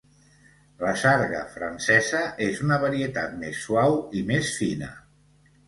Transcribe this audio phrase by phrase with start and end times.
[0.83, 4.93] La sarga francesa és una varietat més suau i més fina.